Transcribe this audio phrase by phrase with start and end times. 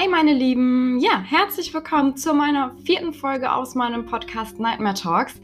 [0.00, 5.34] Hey meine Lieben, ja, herzlich willkommen zu meiner vierten Folge aus meinem Podcast Nightmare Talks.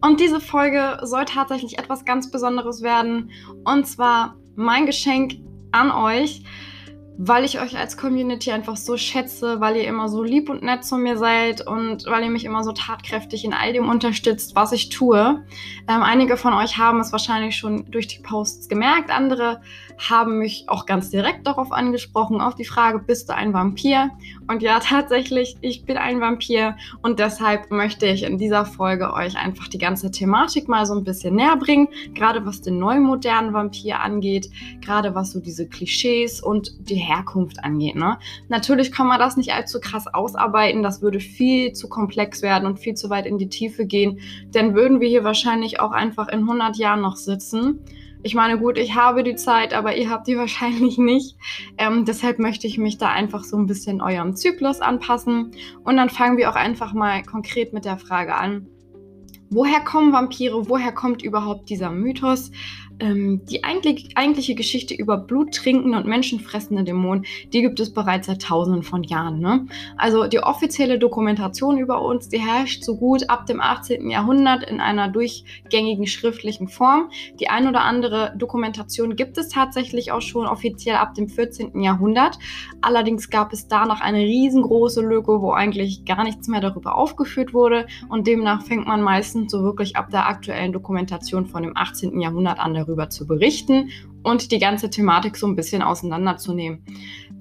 [0.00, 3.30] Und diese Folge soll tatsächlich etwas ganz Besonderes werden.
[3.66, 5.34] Und zwar mein Geschenk
[5.70, 6.42] an euch
[7.18, 10.84] weil ich euch als Community einfach so schätze, weil ihr immer so lieb und nett
[10.84, 14.72] zu mir seid und weil ihr mich immer so tatkräftig in all dem unterstützt, was
[14.72, 15.42] ich tue.
[15.88, 19.60] Ähm, einige von euch haben es wahrscheinlich schon durch die Posts gemerkt, andere
[19.98, 24.10] haben mich auch ganz direkt darauf angesprochen, auf die Frage, bist du ein Vampir?
[24.46, 29.36] Und ja, tatsächlich, ich bin ein Vampir und deshalb möchte ich in dieser Folge euch
[29.36, 34.00] einfach die ganze Thematik mal so ein bisschen näher bringen, gerade was den neumodernen Vampir
[34.00, 37.96] angeht, gerade was so diese Klischees und die Herkunft angeht.
[37.96, 38.18] Ne?
[38.48, 42.78] Natürlich kann man das nicht allzu krass ausarbeiten, das würde viel zu komplex werden und
[42.78, 46.40] viel zu weit in die Tiefe gehen, denn würden wir hier wahrscheinlich auch einfach in
[46.40, 47.80] 100 Jahren noch sitzen.
[48.22, 51.36] Ich meine, gut, ich habe die Zeit, aber ihr habt die wahrscheinlich nicht.
[51.78, 55.52] Ähm, deshalb möchte ich mich da einfach so ein bisschen eurem Zyklus anpassen.
[55.84, 58.66] Und dann fangen wir auch einfach mal konkret mit der Frage an.
[59.48, 60.68] Woher kommen Vampire?
[60.68, 62.50] Woher kommt überhaupt dieser Mythos?
[63.00, 68.42] Ähm, die eigentlich, eigentliche Geschichte über bluttrinkende und menschenfressende Dämonen, die gibt es bereits seit
[68.42, 69.40] tausenden von Jahren.
[69.40, 69.66] Ne?
[69.96, 74.10] Also die offizielle Dokumentation über uns, die herrscht so gut ab dem 18.
[74.10, 77.10] Jahrhundert in einer durchgängigen schriftlichen Form.
[77.40, 81.80] Die ein oder andere Dokumentation gibt es tatsächlich auch schon offiziell ab dem 14.
[81.82, 82.38] Jahrhundert.
[82.80, 87.52] Allerdings gab es da noch eine riesengroße Lücke, wo eigentlich gar nichts mehr darüber aufgeführt
[87.52, 92.20] wurde und demnach fängt man meistens so wirklich ab der aktuellen Dokumentation von dem 18.
[92.20, 93.90] Jahrhundert an darüber zu berichten
[94.22, 96.84] und die ganze Thematik so ein bisschen auseinanderzunehmen.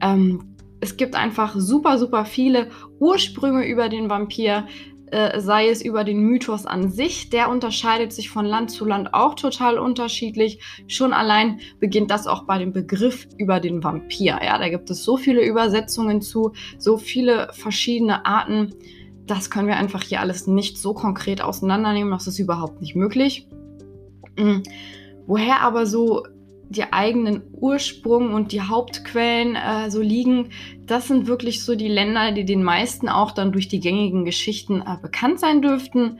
[0.02, 4.68] Ähm, es gibt einfach super, super viele Ursprünge über den Vampir,
[5.12, 7.30] äh, sei es über den Mythos an sich.
[7.30, 10.60] Der unterscheidet sich von Land zu Land auch total unterschiedlich.
[10.88, 14.40] Schon allein beginnt das auch bei dem Begriff über den Vampir.
[14.44, 18.76] Ja, da gibt es so viele Übersetzungen zu, so viele verschiedene Arten.
[19.26, 22.12] Das können wir einfach hier alles nicht so konkret auseinandernehmen.
[22.12, 23.48] Das ist überhaupt nicht möglich.
[24.38, 24.64] Mhm.
[25.28, 26.24] Woher aber so
[26.70, 30.50] die eigenen Ursprung und die Hauptquellen äh, so liegen,
[30.86, 34.82] das sind wirklich so die Länder, die den meisten auch dann durch die gängigen Geschichten
[34.82, 36.20] äh, bekannt sein dürften.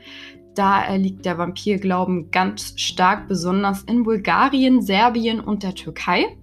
[0.54, 6.36] Da äh, liegt der Vampirglauben ganz stark, besonders in Bulgarien, Serbien und der Türkei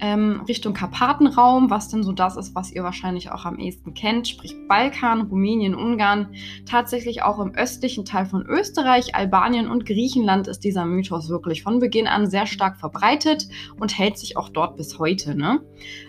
[0.00, 4.28] ähm, Richtung Karpatenraum, was denn so das ist, was ihr wahrscheinlich auch am ehesten kennt,
[4.28, 6.34] sprich Balkan, Rumänien, Ungarn,
[6.66, 11.78] tatsächlich auch im östlichen Teil von Österreich, Albanien und Griechenland ist dieser Mythos wirklich von
[11.78, 13.48] Beginn an sehr stark verbreitet
[13.78, 15.34] und hält sich auch dort bis heute.
[15.34, 15.60] Ne?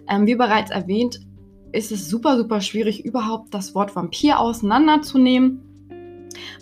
[0.09, 1.19] Ähm, wie bereits erwähnt,
[1.71, 5.72] ist es super, super schwierig, überhaupt das Wort Vampir auseinanderzunehmen.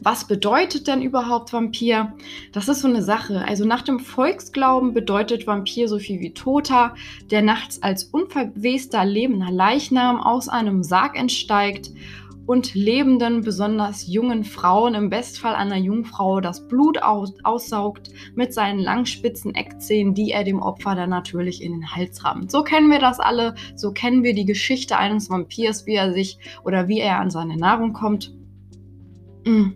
[0.02, 2.14] Was bedeutet denn überhaupt Vampir?
[2.52, 3.46] Das ist so eine Sache.
[3.46, 6.96] Also nach dem Volksglauben bedeutet Vampir so viel wie Toter,
[7.30, 11.92] der nachts als unverwester lebender Leichnam aus einem Sarg entsteigt
[12.46, 18.80] und lebenden, besonders jungen Frauen, im Bestfall einer Jungfrau, das Blut aus aussaugt mit seinen
[18.80, 22.52] langspitzen Eckzähnen, die er dem Opfer dann natürlich in den Hals rammt.
[22.52, 26.40] So kennen wir das alle, so kennen wir die Geschichte eines Vampirs, wie er sich
[26.64, 28.34] oder wie er an seine Nahrung kommt.
[29.46, 29.72] Mm.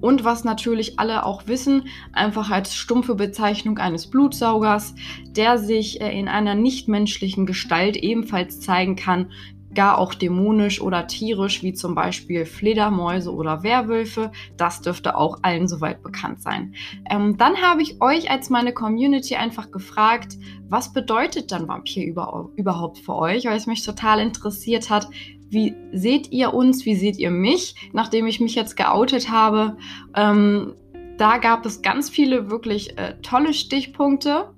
[0.00, 4.94] Und was natürlich alle auch wissen, einfach als stumpfe Bezeichnung eines Blutsaugers,
[5.30, 9.30] der sich äh, in einer nichtmenschlichen Gestalt ebenfalls zeigen kann,
[9.74, 14.32] gar auch dämonisch oder tierisch, wie zum Beispiel Fledermäuse oder Werwölfe.
[14.56, 16.74] Das dürfte auch allen soweit bekannt sein.
[17.10, 22.50] Ähm, dann habe ich euch als meine Community einfach gefragt, was bedeutet dann Vampir über,
[22.56, 25.08] überhaupt für euch, weil es mich total interessiert hat,
[25.50, 29.76] wie seht ihr uns, wie seht ihr mich, nachdem ich mich jetzt geoutet habe.
[30.14, 30.74] Ähm,
[31.16, 34.50] da gab es ganz viele wirklich äh, tolle Stichpunkte.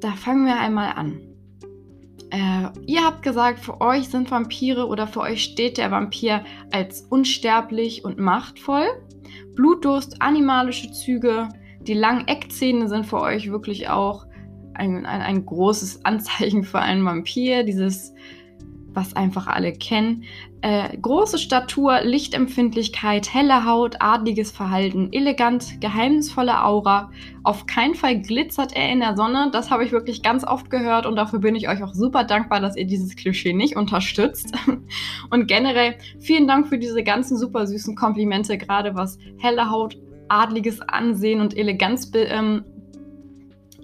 [0.00, 1.20] Da fangen wir einmal an.
[2.30, 7.02] Äh, ihr habt gesagt, für euch sind Vampire oder für euch steht der Vampir als
[7.02, 8.86] unsterblich und machtvoll.
[9.54, 11.50] Blutdurst, animalische Züge,
[11.82, 14.24] die langen Eckzähne sind für euch wirklich auch
[14.74, 17.64] ein, ein, ein großes Anzeichen für einen Vampir.
[17.64, 18.14] Dieses
[18.94, 20.24] was einfach alle kennen.
[20.60, 27.10] Äh, große Statur, Lichtempfindlichkeit, helle Haut, adliges Verhalten, elegant, geheimnisvolle Aura.
[27.42, 29.50] Auf keinen Fall glitzert er in der Sonne.
[29.52, 32.60] Das habe ich wirklich ganz oft gehört und dafür bin ich euch auch super dankbar,
[32.60, 34.54] dass ihr dieses Klischee nicht unterstützt.
[35.30, 39.96] Und generell vielen Dank für diese ganzen super süßen Komplimente, gerade was helle Haut,
[40.28, 42.64] adliges Ansehen und Eleganz ähm,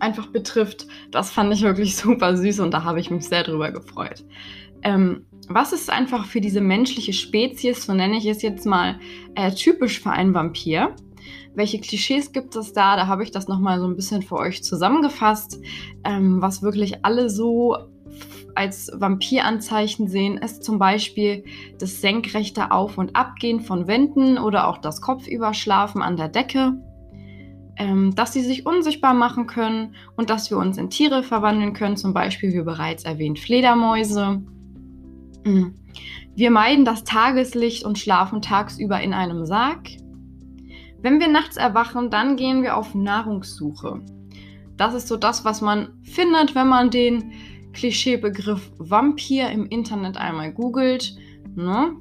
[0.00, 0.86] einfach betrifft.
[1.10, 4.24] Das fand ich wirklich super süß und da habe ich mich sehr drüber gefreut.
[4.82, 8.98] Ähm, was ist einfach für diese menschliche Spezies, so nenne ich es jetzt mal,
[9.34, 10.94] äh, typisch für einen Vampir?
[11.54, 12.96] Welche Klischees gibt es da?
[12.96, 15.58] Da habe ich das nochmal so ein bisschen für euch zusammengefasst,
[16.04, 17.76] ähm, was wirklich alle so
[18.54, 21.44] als Vampiranzeichen sehen, ist zum Beispiel
[21.78, 26.74] das senkrechte Auf- und Abgehen von Wänden oder auch das Kopfüberschlafen an der Decke.
[27.76, 31.96] Ähm, dass sie sich unsichtbar machen können und dass wir uns in Tiere verwandeln können,
[31.96, 34.42] zum Beispiel wie bereits erwähnt Fledermäuse.
[35.48, 35.74] Mhm.
[36.34, 39.88] Wir meiden das Tageslicht und schlafen tagsüber in einem Sarg.
[41.00, 44.00] Wenn wir nachts erwachen, dann gehen wir auf Nahrungssuche.
[44.76, 47.32] Das ist so das, was man findet, wenn man den
[47.72, 51.16] Klischeebegriff Vampir im Internet einmal googelt.
[51.54, 51.96] Ne?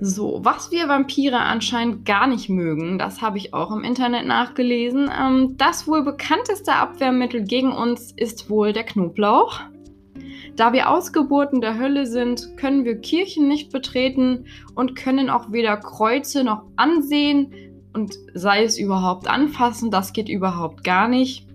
[0.00, 5.10] So, was wir Vampire anscheinend gar nicht mögen, das habe ich auch im Internet nachgelesen.
[5.18, 9.60] Ähm, das wohl bekannteste Abwehrmittel gegen uns ist wohl der Knoblauch.
[10.58, 15.76] Da wir Ausgeburten der Hölle sind, können wir Kirchen nicht betreten und können auch weder
[15.76, 17.54] Kreuze noch ansehen
[17.94, 21.46] und sei es überhaupt anfassen, das geht überhaupt gar nicht.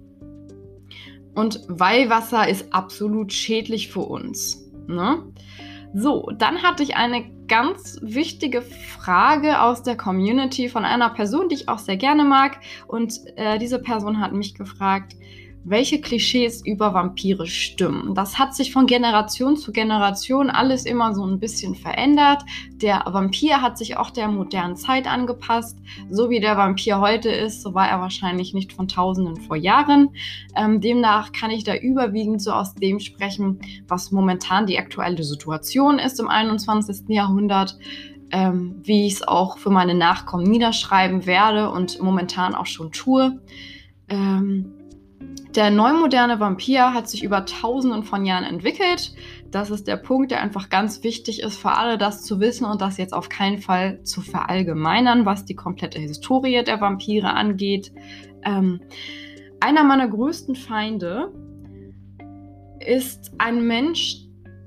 [1.35, 4.71] Und Weihwasser ist absolut schädlich für uns.
[4.88, 5.21] Ne?
[5.94, 11.55] So, dann hatte ich eine ganz wichtige Frage aus der Community von einer Person, die
[11.55, 12.61] ich auch sehr gerne mag.
[12.88, 15.17] Und äh, diese Person hat mich gefragt,
[15.65, 18.15] welche Klischees über Vampire stimmen.
[18.15, 22.44] Das hat sich von Generation zu Generation alles immer so ein bisschen verändert.
[22.75, 25.77] Der Vampir hat sich auch der modernen Zeit angepasst.
[26.10, 30.10] So wie der Vampir heute ist, so war er wahrscheinlich nicht von Tausenden vor Jahren.
[30.56, 35.98] Ähm, demnach kann ich da überwiegend so aus dem sprechen, was momentan die aktuelle Situation
[35.98, 37.07] ist im 21.
[37.07, 37.77] Jahrhundert.
[38.31, 43.39] Ähm, wie ich es auch für meine Nachkommen niederschreiben werde und momentan auch schon tue.
[44.10, 44.74] Ähm,
[45.56, 49.14] der neumoderne Vampir hat sich über tausenden von Jahren entwickelt.
[49.52, 52.81] Das ist der Punkt, der einfach ganz wichtig ist für alle, das zu wissen und
[52.81, 57.92] das jetzt auf keinen Fall zu verallgemeinern, was die komplette Historie der Vampire angeht.
[58.44, 58.81] Ähm,
[59.60, 61.31] einer meiner größten Feinde
[62.80, 64.18] ist ein Mensch,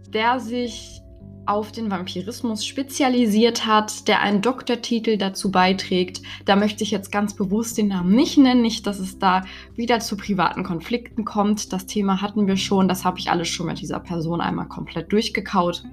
[0.08, 1.02] der sich
[1.46, 6.22] auf den Vampirismus spezialisiert hat, der einen Doktortitel dazu beiträgt.
[6.44, 9.44] Da möchte ich jetzt ganz bewusst den Namen nicht nennen, nicht, dass es da
[9.74, 11.72] wieder zu privaten Konflikten kommt.
[11.72, 15.12] Das Thema hatten wir schon, das habe ich alles schon mit dieser Person einmal komplett
[15.12, 15.84] durchgekaut.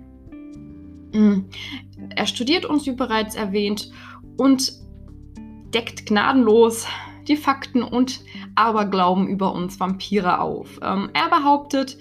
[1.13, 1.41] Mm.
[2.15, 3.91] Er studiert uns, wie bereits erwähnt,
[4.38, 4.73] und
[5.73, 6.88] deckt gnadenlos
[7.27, 8.21] die Fakten und
[8.55, 10.79] Aberglauben über uns Vampire auf.
[10.81, 11.97] Ähm, er behauptet,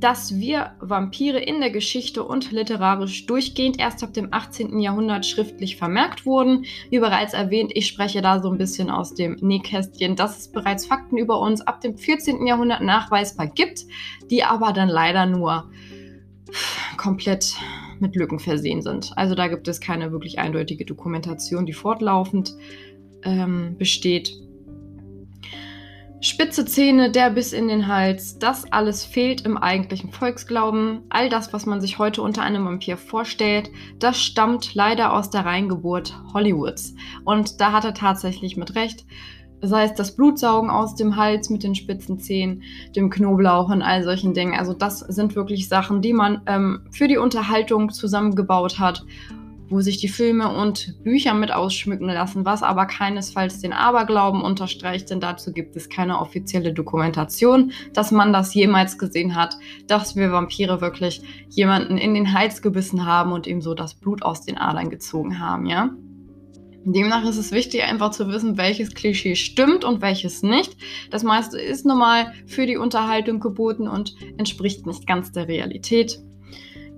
[0.00, 4.78] dass wir Vampire in der Geschichte und literarisch durchgehend erst ab dem 18.
[4.78, 6.66] Jahrhundert schriftlich vermerkt wurden.
[6.90, 10.86] Wie bereits erwähnt, ich spreche da so ein bisschen aus dem Nähkästchen, dass es bereits
[10.86, 12.46] Fakten über uns ab dem 14.
[12.46, 13.86] Jahrhundert nachweisbar gibt,
[14.30, 15.70] die aber dann leider nur
[16.96, 17.54] komplett
[17.98, 19.12] mit Lücken versehen sind.
[19.16, 22.54] Also da gibt es keine wirklich eindeutige Dokumentation, die fortlaufend
[23.22, 24.32] ähm, besteht.
[26.20, 31.02] Spitze Zähne, der Biss in den Hals, das alles fehlt im eigentlichen Volksglauben.
[31.10, 35.44] All das, was man sich heute unter einem Vampir vorstellt, das stammt leider aus der
[35.44, 36.94] Reingeburt Hollywoods.
[37.24, 39.04] Und da hat er tatsächlich mit Recht.
[39.60, 42.62] Sei es das Blutsaugen aus dem Hals mit den spitzen Zähnen,
[42.94, 44.58] dem Knoblauch und all solchen Dingen.
[44.58, 49.04] Also das sind wirklich Sachen, die man ähm, für die Unterhaltung zusammengebaut hat
[49.68, 55.10] wo sich die Filme und Bücher mit ausschmücken lassen, was aber keinesfalls den Aberglauben unterstreicht,
[55.10, 60.32] denn dazu gibt es keine offizielle Dokumentation, dass man das jemals gesehen hat, dass wir
[60.32, 64.58] Vampire wirklich jemanden in den Hals gebissen haben und ihm so das Blut aus den
[64.58, 65.90] Adern gezogen haben, ja.
[66.88, 70.76] Demnach ist es wichtig, einfach zu wissen, welches Klischee stimmt und welches nicht.
[71.10, 76.20] Das meiste ist normal für die Unterhaltung geboten und entspricht nicht ganz der Realität.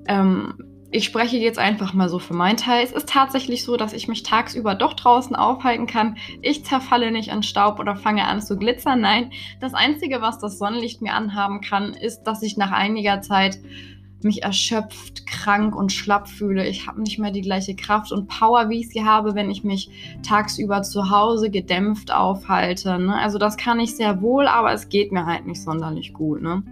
[0.06, 0.52] Ähm,
[0.90, 2.82] ich spreche jetzt einfach mal so für meinen Teil.
[2.82, 6.16] Es ist tatsächlich so, dass ich mich tagsüber doch draußen aufhalten kann.
[6.40, 9.02] Ich zerfalle nicht in Staub oder fange an zu glitzern.
[9.02, 9.30] Nein,
[9.60, 13.58] das Einzige, was das Sonnenlicht mir anhaben kann, ist, dass ich nach einiger Zeit
[14.22, 16.66] mich erschöpft, krank und schlapp fühle.
[16.66, 19.62] Ich habe nicht mehr die gleiche Kraft und Power, wie ich sie habe, wenn ich
[19.62, 19.90] mich
[20.26, 22.98] tagsüber zu Hause gedämpft aufhalte.
[22.98, 23.14] Ne?
[23.14, 26.42] Also das kann ich sehr wohl, aber es geht mir halt nicht sonderlich gut.
[26.42, 26.62] Ne?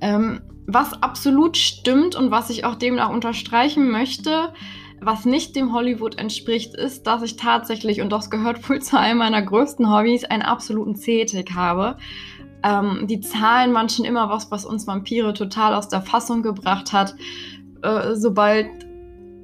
[0.00, 4.52] Ähm, was absolut stimmt und was ich auch demnach unterstreichen möchte,
[5.00, 9.18] was nicht dem Hollywood entspricht, ist, dass ich tatsächlich, und das gehört wohl zu einem
[9.18, 11.96] meiner größten Hobbys, einen absoluten Zetik habe.
[12.62, 17.14] Ähm, die Zahlen manchen immer was, was uns Vampire total aus der Fassung gebracht hat.
[17.82, 18.68] Äh, sobald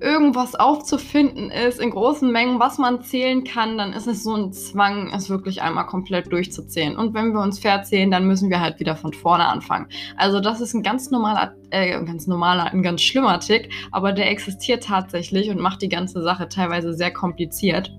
[0.00, 4.52] irgendwas aufzufinden ist in großen Mengen, was man zählen kann, dann ist es so ein
[4.52, 6.96] Zwang, es wirklich einmal komplett durchzuzählen.
[6.96, 9.88] Und wenn wir uns verzählen, dann müssen wir halt wieder von vorne anfangen.
[10.16, 14.12] Also das ist ein ganz normaler, äh, ein ganz normaler, ein ganz schlimmer Tick, aber
[14.12, 17.92] der existiert tatsächlich und macht die ganze Sache teilweise sehr kompliziert.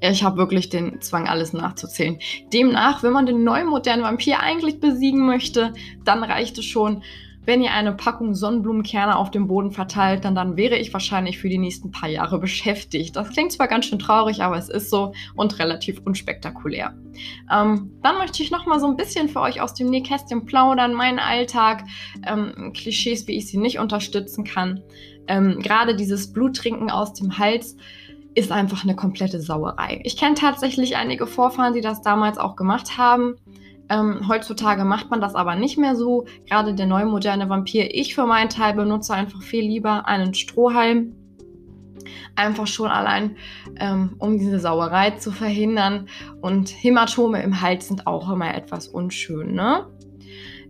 [0.00, 2.18] Ich habe wirklich den Zwang, alles nachzuzählen.
[2.52, 7.02] Demnach, wenn man den neuen modernen Vampir eigentlich besiegen möchte, dann reicht es schon,
[7.50, 11.48] wenn ihr eine Packung Sonnenblumenkerne auf dem Boden verteilt, dann, dann wäre ich wahrscheinlich für
[11.48, 13.16] die nächsten paar Jahre beschäftigt.
[13.16, 16.94] Das klingt zwar ganz schön traurig, aber es ist so und relativ unspektakulär.
[17.52, 20.94] Ähm, dann möchte ich noch mal so ein bisschen für euch aus dem Nähkästchen plaudern,
[20.94, 21.82] meinen Alltag,
[22.24, 24.84] ähm, Klischees, wie ich sie nicht unterstützen kann.
[25.26, 27.76] Ähm, Gerade dieses Bluttrinken aus dem Hals
[28.36, 30.00] ist einfach eine komplette Sauerei.
[30.04, 33.34] Ich kenne tatsächlich einige Vorfahren, die das damals auch gemacht haben.
[33.90, 36.24] Ähm, heutzutage macht man das aber nicht mehr so.
[36.48, 37.92] Gerade der neue moderne Vampir.
[37.92, 41.16] Ich für meinen Teil benutze einfach viel lieber einen Strohhalm.
[42.36, 43.36] Einfach schon allein,
[43.76, 46.06] ähm, um diese Sauerei zu verhindern.
[46.40, 49.54] Und Hämatome im Hals sind auch immer etwas unschön.
[49.54, 49.86] Ne?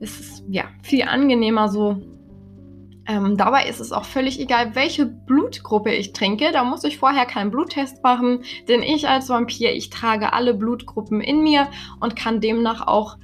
[0.00, 2.00] Es ist ja viel angenehmer so
[3.10, 6.52] ähm, dabei ist es auch völlig egal, welche Blutgruppe ich trinke.
[6.52, 11.20] Da muss ich vorher keinen Bluttest machen, denn ich als Vampir, ich trage alle Blutgruppen
[11.20, 13.16] in mir und kann demnach auch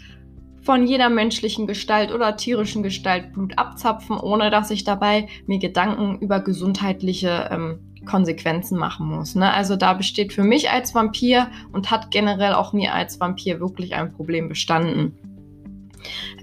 [0.62, 6.18] von jeder menschlichen Gestalt oder tierischen Gestalt Blut abzapfen, ohne dass ich dabei mir Gedanken
[6.18, 9.36] über gesundheitliche ähm, Konsequenzen machen muss.
[9.36, 9.52] Ne?
[9.52, 13.94] Also da besteht für mich als Vampir und hat generell auch mir als Vampir wirklich
[13.94, 15.35] ein Problem bestanden.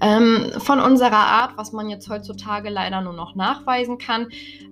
[0.02, 4.28] Ähm, von unserer Art, was man jetzt heutzutage leider nur noch nachweisen kann,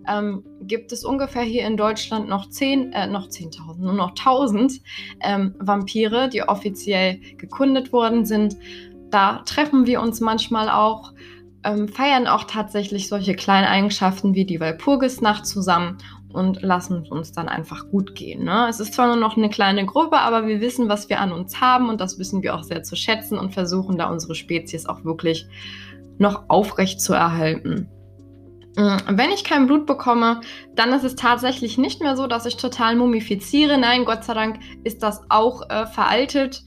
[0.07, 4.81] ähm, gibt es ungefähr hier in Deutschland noch 10, äh, noch 10.000, nur noch 1000
[5.21, 8.55] ähm, Vampire, die offiziell gekundet worden sind.
[9.09, 11.13] Da treffen wir uns manchmal auch
[11.63, 15.97] ähm, feiern auch tatsächlich solche kleinen Eigenschaften wie die Walpurgisnacht zusammen
[16.33, 18.43] und lassen uns dann einfach gut gehen.
[18.43, 18.67] Ne?
[18.69, 21.61] Es ist zwar nur noch eine kleine Gruppe, aber wir wissen, was wir an uns
[21.61, 25.03] haben und das wissen wir auch sehr zu schätzen und versuchen da unsere Spezies auch
[25.03, 25.47] wirklich
[26.17, 27.89] noch aufrecht zu erhalten.
[28.77, 30.41] Mm, wenn ich kein Blut bekomme,
[30.75, 33.77] dann ist es tatsächlich nicht mehr so, dass ich total mumifiziere.
[33.77, 36.63] Nein, Gott sei Dank ist das auch äh, veraltet.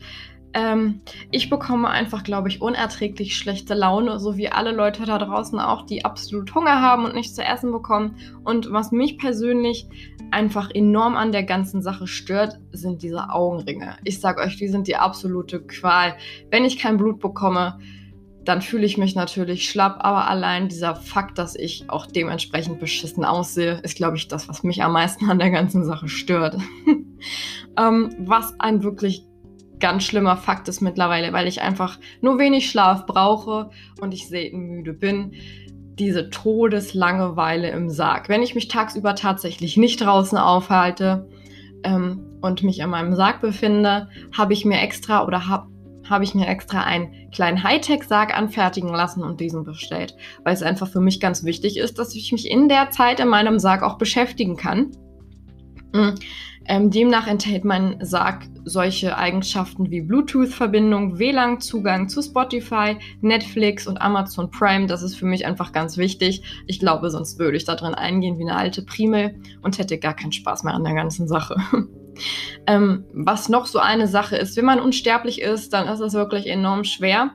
[0.54, 5.58] Ähm, ich bekomme einfach, glaube ich, unerträglich schlechte Laune, so wie alle Leute da draußen
[5.58, 8.16] auch, die absolut Hunger haben und nichts zu essen bekommen.
[8.44, 9.88] Und was mich persönlich
[10.30, 13.96] einfach enorm an der ganzen Sache stört, sind diese Augenringe.
[14.04, 16.14] Ich sage euch, die sind die absolute Qual.
[16.50, 17.78] Wenn ich kein Blut bekomme,
[18.44, 23.24] dann fühle ich mich natürlich schlapp, aber allein dieser Fakt, dass ich auch dementsprechend beschissen
[23.24, 26.58] aussehe, ist, glaube ich, das, was mich am meisten an der ganzen Sache stört.
[27.78, 29.26] ähm, was ein wirklich
[29.84, 33.68] ganz schlimmer Fakt ist mittlerweile, weil ich einfach nur wenig Schlaf brauche
[34.00, 35.34] und ich selten müde bin.
[35.98, 38.30] Diese Todeslangeweile im Sarg.
[38.30, 41.28] Wenn ich mich tagsüber tatsächlich nicht draußen aufhalte
[41.82, 45.66] ähm, und mich in meinem Sarg befinde, habe ich mir extra oder habe
[46.08, 50.14] habe ich mir extra einen kleinen Hightech-Sarg anfertigen lassen und diesen bestellt,
[50.44, 53.28] weil es einfach für mich ganz wichtig ist, dass ich mich in der Zeit in
[53.28, 54.90] meinem Sarg auch beschäftigen kann.
[55.94, 56.14] Mhm.
[56.66, 64.50] Ähm, demnach enthält mein Sarg solche Eigenschaften wie Bluetooth-Verbindung, WLAN-Zugang zu Spotify, Netflix und Amazon
[64.50, 64.86] Prime.
[64.86, 66.42] Das ist für mich einfach ganz wichtig.
[66.66, 70.14] Ich glaube, sonst würde ich da drin eingehen wie eine alte Primel und hätte gar
[70.14, 71.56] keinen Spaß mehr an der ganzen Sache.
[72.66, 76.46] ähm, was noch so eine Sache ist, wenn man unsterblich ist, dann ist es wirklich
[76.46, 77.32] enorm schwer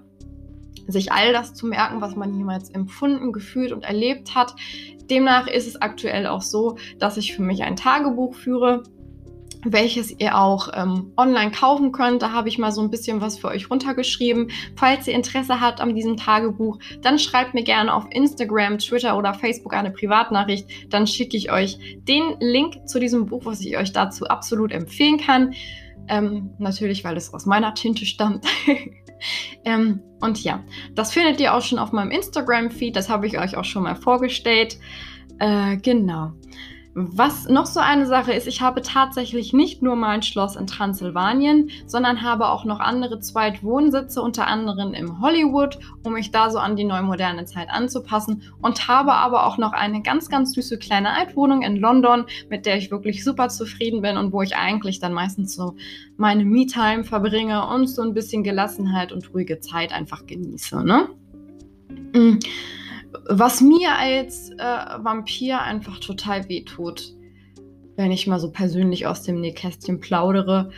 [0.91, 4.55] sich all das zu merken, was man jemals empfunden, gefühlt und erlebt hat.
[5.09, 8.83] Demnach ist es aktuell auch so, dass ich für mich ein Tagebuch führe,
[9.63, 12.21] welches ihr auch ähm, online kaufen könnt.
[12.21, 14.51] Da habe ich mal so ein bisschen was für euch runtergeschrieben.
[14.75, 19.33] Falls ihr Interesse habt an diesem Tagebuch, dann schreibt mir gerne auf Instagram, Twitter oder
[19.33, 20.67] Facebook eine Privatnachricht.
[20.89, 25.17] Dann schicke ich euch den Link zu diesem Buch, was ich euch dazu absolut empfehlen
[25.17, 25.53] kann.
[26.09, 28.45] Ähm, natürlich, weil es aus meiner Tinte stammt.
[29.63, 30.63] ähm, und ja,
[30.95, 32.95] das findet ihr auch schon auf meinem Instagram-Feed.
[32.95, 34.79] Das habe ich euch auch schon mal vorgestellt.
[35.37, 36.33] Äh, genau.
[37.11, 41.69] Was noch so eine Sache ist, ich habe tatsächlich nicht nur mein Schloss in Transsilvanien,
[41.85, 46.75] sondern habe auch noch andere Zweitwohnsitze, unter anderem im Hollywood, um mich da so an
[46.75, 51.61] die neumoderne Zeit anzupassen und habe aber auch noch eine ganz, ganz süße kleine Altwohnung
[51.61, 55.55] in London, mit der ich wirklich super zufrieden bin und wo ich eigentlich dann meistens
[55.55, 55.75] so
[56.17, 60.83] meine Me-Time verbringe und so ein bisschen Gelassenheit und ruhige Zeit einfach genieße.
[60.83, 61.07] Ne?
[62.13, 62.39] Mhm.
[63.27, 67.13] Was mir als äh, Vampir einfach total wehtut,
[67.95, 70.71] wenn ich mal so persönlich aus dem Nähkästchen plaudere,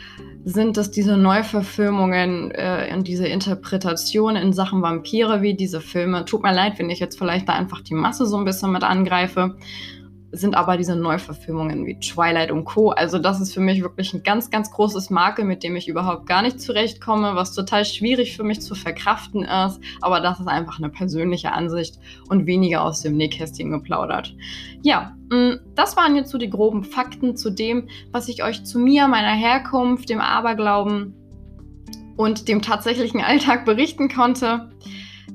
[0.44, 6.26] sind es diese Neuverfilmungen äh, und diese Interpretationen in Sachen Vampire wie diese Filme.
[6.26, 8.84] Tut mir leid, wenn ich jetzt vielleicht da einfach die Masse so ein bisschen mit
[8.84, 9.56] angreife.
[10.32, 12.90] Sind aber diese Neuverfilmungen wie Twilight und Co.
[12.92, 16.26] Also das ist für mich wirklich ein ganz, ganz großes Makel, mit dem ich überhaupt
[16.26, 19.80] gar nicht zurechtkomme, was total schwierig für mich zu verkraften ist.
[20.00, 24.34] Aber das ist einfach eine persönliche Ansicht und weniger aus dem Nähkästchen geplaudert.
[24.82, 28.80] Ja, mm, das waren jetzt so die groben Fakten zu dem, was ich euch zu
[28.80, 31.14] mir, meiner Herkunft, dem Aberglauben
[32.16, 34.70] und dem tatsächlichen Alltag berichten konnte.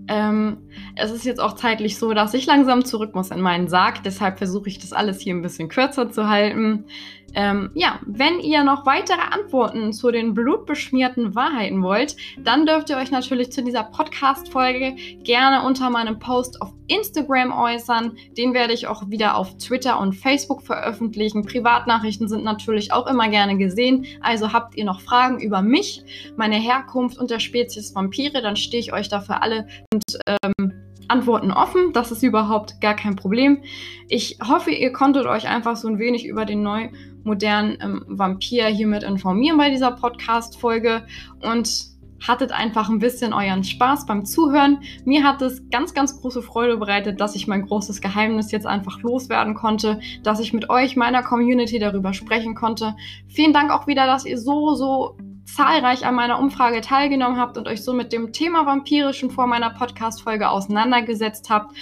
[0.09, 0.66] Ähm,
[0.97, 4.03] es ist jetzt auch zeitlich so, dass ich langsam zurück muss in meinen Sarg.
[4.03, 6.87] Deshalb versuche ich das alles hier ein bisschen kürzer zu halten.
[7.35, 12.97] Ähm, ja, wenn ihr noch weitere Antworten zu den blutbeschmierten Wahrheiten wollt, dann dürft ihr
[12.97, 18.17] euch natürlich zu dieser Podcast-Folge gerne unter meinem Post auf Instagram äußern.
[18.37, 21.45] Den werde ich auch wieder auf Twitter und Facebook veröffentlichen.
[21.45, 24.07] Privatnachrichten sind natürlich auch immer gerne gesehen.
[24.21, 26.05] Also habt ihr noch Fragen über mich,
[26.37, 30.73] meine Herkunft und der Spezies Vampire, dann stehe ich euch dafür alle und ähm,
[31.09, 31.93] Antworten offen.
[31.93, 33.63] Das ist überhaupt gar kein Problem.
[34.09, 36.89] Ich hoffe, ihr konntet euch einfach so ein wenig über den neu
[37.27, 41.07] modernen ähm, Vampir hiermit informieren bei dieser Podcast-Folge
[41.43, 44.79] und hattet einfach ein bisschen euren Spaß beim Zuhören.
[45.05, 49.03] Mir hat es ganz, ganz große Freude bereitet, dass ich mein großes Geheimnis jetzt einfach
[49.03, 52.97] loswerden konnte, dass ich mit euch, meiner Community darüber sprechen konnte.
[53.29, 57.69] Vielen Dank auch wieder, dass ihr so, so zahlreich an meiner Umfrage teilgenommen habt und
[57.69, 61.75] euch so mit dem Thema Vampire schon vor meiner Podcast-Folge auseinandergesetzt habt.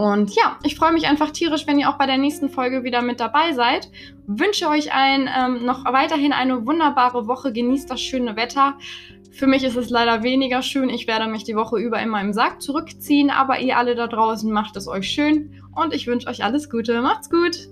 [0.00, 3.02] Und ja, ich freue mich einfach tierisch, wenn ihr auch bei der nächsten Folge wieder
[3.02, 3.90] mit dabei seid.
[4.26, 7.52] Wünsche euch ein, ähm, noch weiterhin eine wunderbare Woche.
[7.52, 8.78] Genießt das schöne Wetter.
[9.30, 10.88] Für mich ist es leider weniger schön.
[10.88, 13.28] Ich werde mich die Woche über in meinem Sack zurückziehen.
[13.28, 15.60] Aber ihr alle da draußen macht es euch schön.
[15.76, 17.02] Und ich wünsche euch alles Gute.
[17.02, 17.68] Macht's gut.